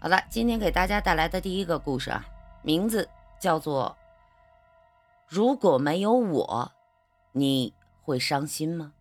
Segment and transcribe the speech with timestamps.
[0.00, 2.24] 好了，今天给大家带来的第一个故事啊，
[2.62, 3.08] 名字
[3.40, 3.96] 叫做
[5.26, 6.70] 《如果没有我，
[7.32, 8.92] 你会伤心吗》。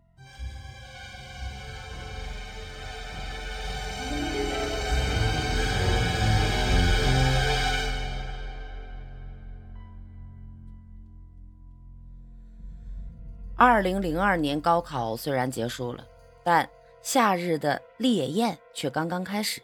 [13.55, 16.03] 二零零二年高考虽然结束了，
[16.43, 16.67] 但
[17.03, 19.61] 夏日的烈焰却刚刚开始。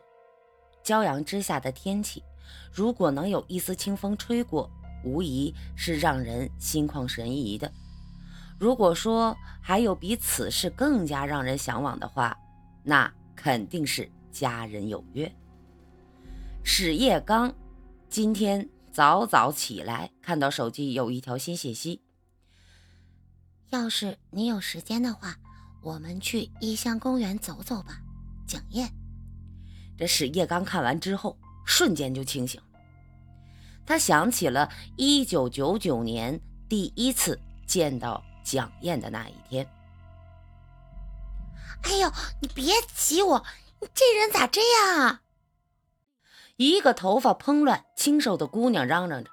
[0.83, 2.21] 骄阳之下的天气，
[2.71, 4.69] 如果能有一丝清风吹过，
[5.03, 7.71] 无疑是让人心旷神怡的。
[8.59, 12.37] 如果说还有比此事更加让人向往的话，
[12.83, 15.29] 那肯定是家人有约。
[16.63, 17.53] 史叶刚
[18.09, 22.01] 今天早早起来，看到手机有一条新信息。
[23.69, 25.35] 要是你有时间的话，
[25.81, 27.99] 我们去异乡公园走走吧。
[28.45, 28.89] 蒋燕，
[29.97, 32.79] 这史叶刚看完之后，瞬间就清醒了。
[33.85, 39.67] 他想起了一九九九年第一次见到蒋燕的那一天。
[41.83, 43.45] 哎呦，你别挤我！
[43.81, 45.21] 你这人咋这样啊？
[46.55, 49.29] 一个头发蓬乱、清瘦的姑娘嚷嚷着：“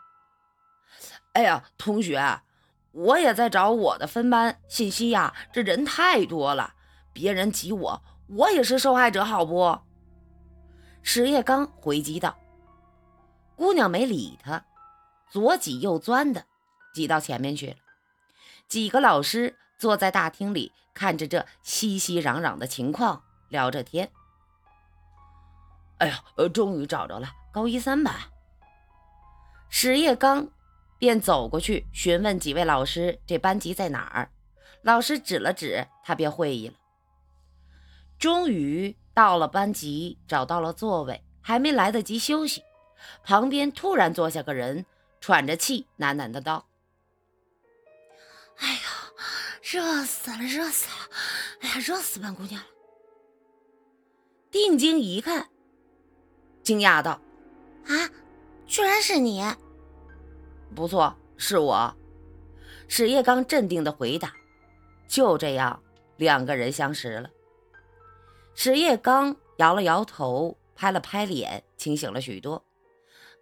[1.34, 2.40] 哎呀，同学！”
[2.92, 6.74] 我也在找我的分班信息呀，这人太多了，
[7.12, 9.78] 别人挤我，我也是受害者，好不？
[11.02, 12.36] 史叶刚回击道。
[13.56, 14.64] 姑娘没理他，
[15.30, 16.46] 左挤右钻的
[16.94, 17.76] 挤到前面去了。
[18.68, 24.10] 几个老师坐在大厅里，看着这熙熙攘攘的情况，聊着天。
[25.98, 28.14] 哎呀，呃，终于找着了，高一三班。
[29.68, 30.48] 史叶刚。
[30.98, 34.30] 便走过去询问几位老师：“这班级在哪儿？”
[34.84, 36.74] 老师指了指，他便会意了。
[38.18, 42.62] 终于到了班级，找到了座位，还没来得及休息，
[43.22, 44.86] 旁边突然坐下个人，
[45.20, 46.66] 喘着气，喃喃的道
[48.56, 48.80] ：“哎呀，
[49.60, 51.10] 热死了，热死了！
[51.60, 52.66] 哎呀，热死本姑娘了！”
[54.50, 55.50] 定睛一看，
[56.62, 57.20] 惊讶道
[57.88, 58.08] ：“啊，
[58.66, 59.44] 居然是你！”
[60.74, 61.94] 不错，是我。
[62.88, 64.32] 史叶刚镇定的回答。
[65.06, 65.82] 就这样，
[66.16, 67.28] 两个人相识了。
[68.54, 72.64] 史叶刚摇了摇头，拍了拍脸，清醒了许多。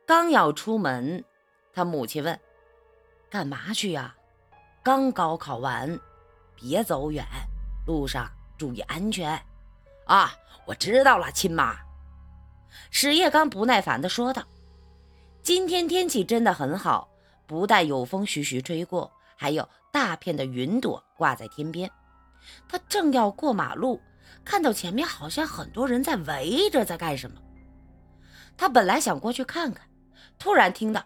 [0.06, 1.24] 刚要出门，
[1.72, 2.38] 他母亲问
[3.28, 4.14] ：“干嘛去呀
[4.82, 5.98] ？”“刚高考完，
[6.54, 7.24] 别走远，
[7.86, 9.41] 路上注意安全。
[10.06, 10.32] ”“啊，
[10.66, 11.76] 我知道了，亲妈。”
[12.91, 14.42] 史叶刚不耐烦地说道。
[15.42, 17.08] 今天天气真的很好。
[17.47, 21.91] 不但有风徐徐吹过，还有大片的云朵挂在天边。
[22.68, 23.98] 他正要过马路，
[24.44, 27.41] 看到前面好像很多人在围着，在干什么。
[28.56, 29.89] 他本来想过去看看，
[30.39, 31.05] 突然听到：“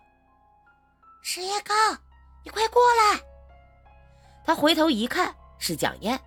[1.22, 1.76] 石叶刚，
[2.44, 3.20] 你快过来！”
[4.44, 6.20] 他回头一看，是蒋燕。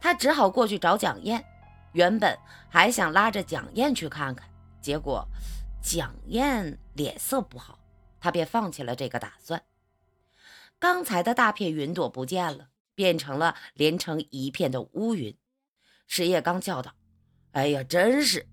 [0.00, 1.44] 他只好过去找蒋燕。
[1.92, 4.48] 原本还想拉着蒋燕去看看，
[4.80, 5.26] 结果
[5.82, 7.78] 蒋燕脸色不好。
[8.20, 9.62] 他便放弃了这个打算。
[10.78, 15.36] 刚才的大片云朵不见了，变成了连成一片的乌云。
[16.10, 16.92] 石叶刚叫道
[17.54, 18.48] ：“哎呀，真是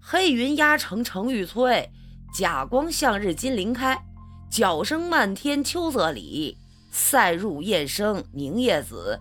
[0.00, 1.88] 黑云压城城欲摧，
[2.34, 3.96] 甲光向日金鳞开。
[4.50, 6.58] 角声漫天秋色里，
[6.90, 9.20] 塞入雁声凝夜紫。”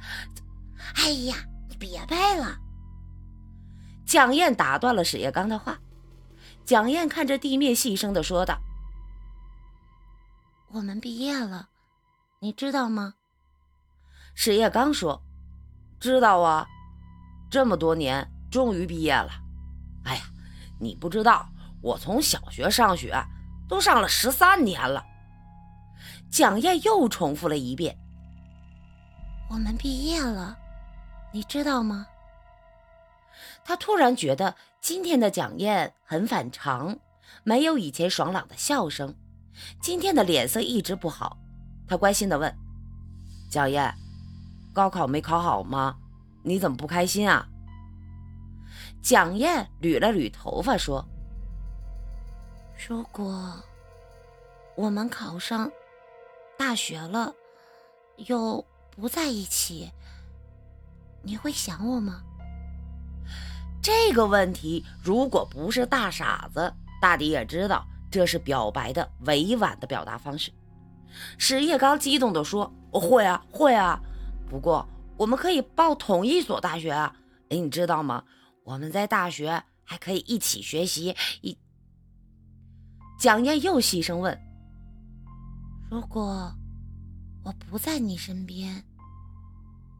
[0.97, 1.35] 哎呀，
[1.69, 2.57] 你别背了！
[4.03, 5.79] 蒋燕打断了史叶刚的话。
[6.65, 8.59] 蒋燕看着地面，细声的说道。
[10.71, 11.69] 我们毕业了，
[12.39, 13.13] 你知道吗？
[14.33, 15.21] 史叶刚说
[16.01, 16.67] ：“知道啊，
[17.49, 19.31] 这么多年终于毕业了。
[20.03, 20.23] 哎呀，
[20.79, 21.49] 你不知道，
[21.81, 23.13] 我从小学上学
[23.67, 25.05] 都上了十三年了。”
[26.31, 27.97] 蒋燕又重复了一遍
[29.49, 30.57] ：“我们毕业了，
[31.31, 32.05] 你知道吗？”
[33.65, 36.97] 他突然觉得今天的蒋燕很反常，
[37.43, 39.15] 没有以前爽朗的笑声。
[39.81, 41.37] 今天的脸色一直不好，
[41.87, 42.55] 他关心地问
[43.49, 43.93] ：“蒋燕，
[44.73, 45.97] 高考没考好吗？
[46.43, 47.47] 你怎么不开心啊？”
[49.01, 51.05] 蒋燕捋了捋头发说
[52.87, 53.55] ：“如果
[54.75, 55.71] 我们考上
[56.57, 57.33] 大学了，
[58.17, 59.91] 又不在一起，
[61.23, 62.21] 你会想我吗？”
[63.81, 67.85] 这个问题，如果不是大傻子，大抵也知道。
[68.11, 70.51] 这是表白的委婉的表达方式。
[71.37, 74.01] 史叶刚激动地说：“会啊，会啊！
[74.49, 74.83] 不过
[75.19, 77.13] 我们可以报同一所大学啊！
[77.49, 78.23] 哎，你知道吗？
[78.63, 81.13] 我们在大学还可以一起学习。”
[81.43, 81.57] 一
[83.19, 84.39] 蒋燕又细声问
[85.91, 86.49] ：“如果
[87.43, 88.81] 我不在你身边，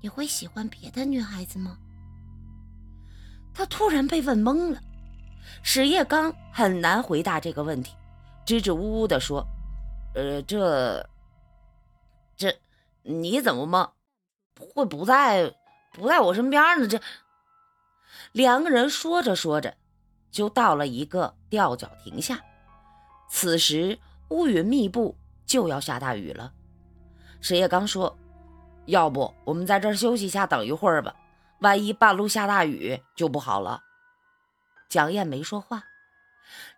[0.02, 1.78] 你会喜欢别的女孩子吗？”
[3.54, 4.80] 他突然被问懵了。
[5.64, 7.94] 史叶刚很难回答这个问题，
[8.46, 9.46] 支支吾吾地说
[10.16, 11.06] ：“呃，这，
[12.38, 12.58] 这，
[13.04, 13.92] 你怎么吗？
[14.60, 15.56] 会不在
[15.94, 17.00] 不在我身边呢？”这
[18.32, 19.76] 两个人说着说着，
[20.30, 22.40] 就到了一个吊脚亭下。
[23.30, 23.98] 此时
[24.30, 25.16] 乌云密布，
[25.46, 26.54] 就要下大雨了。
[27.42, 28.18] 史叶刚说
[28.86, 31.16] ：“要不我们在这儿休息一下，等一会儿吧。
[31.60, 33.82] 万一半路下大雨就不好了。”
[34.90, 35.84] 蒋燕没说话，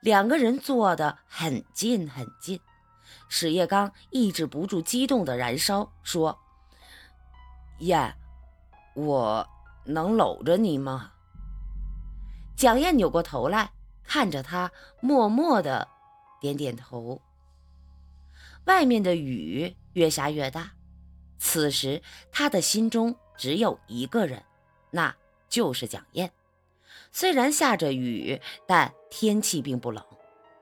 [0.01, 2.59] 两个人坐得很近很近。
[3.29, 6.37] 史叶刚抑制不住激动的燃烧，说
[7.81, 8.15] ：“燕，
[8.95, 9.47] 我
[9.85, 11.11] 能搂着你吗？”
[12.57, 13.71] 蒋燕扭过头来
[14.03, 15.87] 看着他，默默的
[16.39, 17.21] 点点头。
[18.65, 20.73] 外面的雨越下越大，
[21.39, 22.01] 此时
[22.31, 24.43] 他的心中只有一个人，
[24.91, 25.15] 那
[25.49, 26.31] 就是蒋燕。
[27.11, 30.05] 虽然下着雨，但天气并不冷。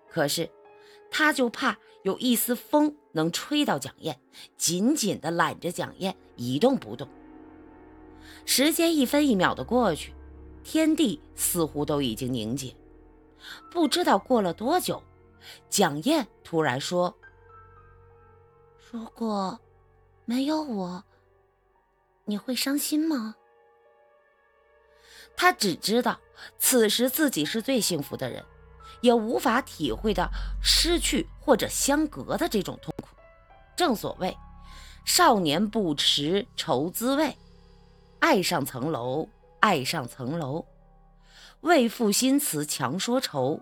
[0.08, 0.50] 可是，
[1.12, 4.20] 他就怕有一丝风能吹到蒋燕，
[4.58, 7.08] 紧紧地揽着蒋燕，一动不动。
[8.46, 10.14] 时间一分一秒的过去，
[10.64, 12.76] 天地似乎都已经凝结。
[13.72, 15.04] 不知道过了多久，
[15.70, 17.16] 蒋燕突然说
[18.92, 19.60] ：“如果
[20.26, 21.04] 没有我，
[22.26, 23.36] 你会伤心吗？”
[25.36, 26.20] 他只知道，
[26.58, 28.44] 此时自己是最幸福的人，
[29.02, 30.30] 也无法体会到
[30.62, 33.10] 失去或者相隔的这种痛苦。
[33.76, 34.36] 正所谓，
[35.06, 37.38] 少年不识愁滋味，
[38.20, 39.28] 爱上层楼，
[39.60, 40.66] 爱上层楼，
[41.62, 43.62] 为赋新词强说愁。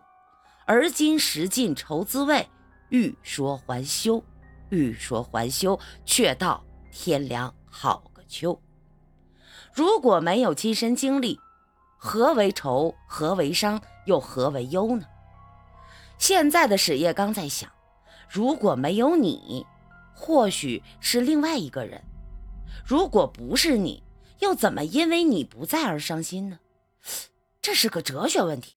[0.65, 2.45] 而今识尽愁滋味，
[2.89, 4.21] 欲说还休，
[4.69, 6.61] 欲说还休，却道
[6.91, 8.59] 天凉好个秋。
[9.71, 11.39] 如果没有亲身经历，
[11.97, 12.93] 何为愁？
[13.07, 13.79] 何为伤？
[14.07, 15.05] 又何为忧呢？
[16.17, 17.71] 现在的史叶刚在想：
[18.29, 19.65] 如果没有你，
[20.13, 22.01] 或许是另外一个人；
[22.85, 24.03] 如果不是你，
[24.39, 26.59] 又怎么因为你不在而伤心呢？
[27.61, 28.75] 这是个哲学问题。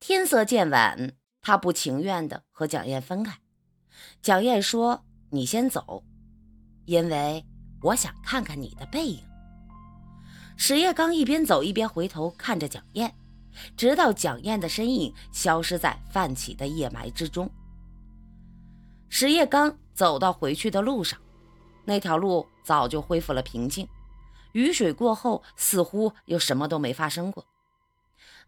[0.00, 1.12] 天色渐晚，
[1.42, 3.38] 他不情愿地和蒋燕分开。
[4.22, 6.04] 蒋燕说：“你先走，
[6.84, 7.44] 因为
[7.82, 9.22] 我想看看你的背影。”
[10.56, 13.14] 史叶刚一边走一边回头看着蒋燕，
[13.76, 17.50] 直到蒋燕的身影消失在泛起的夜霾之中。
[19.08, 21.18] 史叶刚走到回去的路上，
[21.84, 23.88] 那条路早就恢复了平静，
[24.52, 27.46] 雨水过后似乎又什么都没发生过。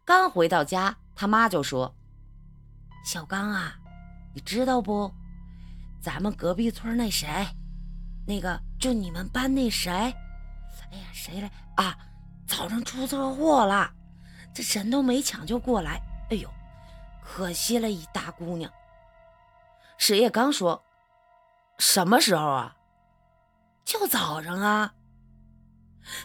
[0.05, 1.95] 刚回到家，他妈就说
[3.05, 3.75] ：“小刚啊，
[4.35, 5.11] 你知道不？
[6.01, 7.29] 咱们隔壁村那谁，
[8.27, 9.91] 那个就你们班那谁。”
[10.93, 11.97] 哎呀，谁来啊？
[12.47, 13.93] 早上出车祸了，
[14.55, 16.01] 这人都没抢救过来。
[16.31, 16.49] 哎呦，
[17.23, 18.71] 可惜了一大姑娘。
[19.99, 20.83] 史叶刚说
[21.79, 22.77] ：“什么时候啊？
[23.85, 24.95] 就早上啊。”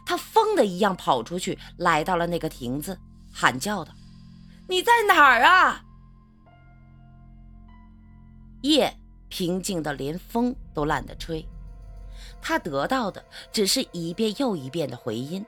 [0.06, 3.00] 他疯的一样跑出去，来到了那个亭子，
[3.33, 3.94] 喊叫道
[4.68, 5.84] ：“你在哪儿啊？”
[8.63, 8.98] 夜
[9.29, 11.48] 平静的连风都懒得吹。
[12.41, 15.46] 他得到的只是一遍又一遍的回音。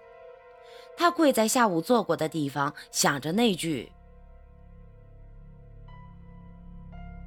[0.97, 3.91] 他跪在下午坐过的地方，想着那句：“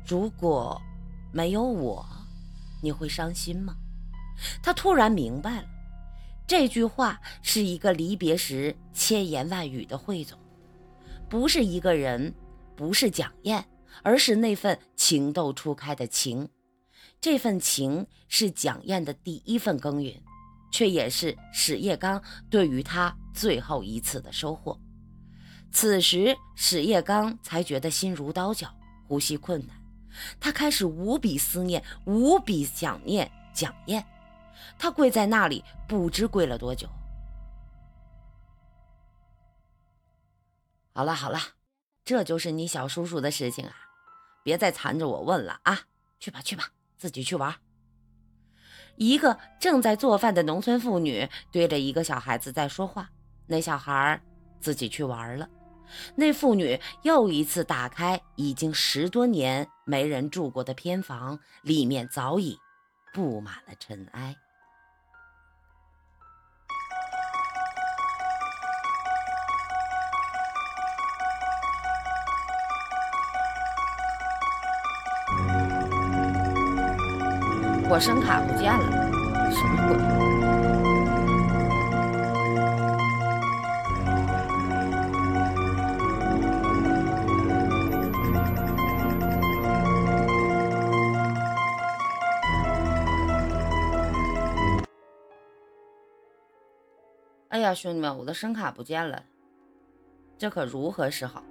[0.04, 0.82] 如果
[1.32, 2.04] 没有我，
[2.82, 3.74] 你会伤心吗？”
[4.60, 5.68] 他突然明白了，
[6.48, 10.36] 这句话是一个离别时千言万语的汇总，
[11.28, 12.34] 不是一个人，
[12.74, 13.64] 不是蒋燕，
[14.02, 16.48] 而是那份情窦初开的情。
[17.20, 20.20] 这份情是蒋燕的第一份耕耘，
[20.70, 24.78] 却也是史叶刚对于他最后一次的收获。
[25.72, 28.74] 此时，史叶刚才觉得心如刀绞，
[29.06, 29.76] 呼吸困难。
[30.40, 34.04] 他开始无比思念，无比想念蒋燕。
[34.78, 36.88] 他跪在那里，不知跪了多久。
[40.92, 41.38] 好了好了，
[42.04, 43.72] 这就是你小叔叔的事情啊，
[44.42, 45.80] 别再缠着我问了啊！
[46.18, 46.72] 去吧去吧。
[46.98, 47.54] 自己去玩。
[48.96, 53.08] 一个正在做饭的农村妇女对着一个小孩子在说话，
[53.46, 54.20] 那小孩
[54.60, 55.48] 自己去玩了。
[56.14, 62.56] 那妇女又一次打开已经十多年没人住过的偏房，里面早已
[63.12, 64.36] 布满了尘埃。
[77.92, 79.10] 我声卡不见了，
[79.50, 79.96] 什么鬼？
[97.48, 99.20] 哎呀，兄弟们，我的声卡不见了，
[100.38, 101.42] 这可如何是好？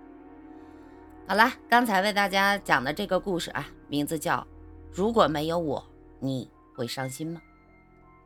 [1.28, 4.38] 好了，刚才为大家讲的这个故事啊，名字叫
[4.90, 5.86] 《如果没有我，
[6.20, 7.42] 你会伤心吗》。